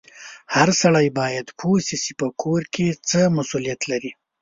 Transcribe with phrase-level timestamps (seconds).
[0.55, 4.11] هر سړی باید پوه سي چې په کور کې څه مسولیت لري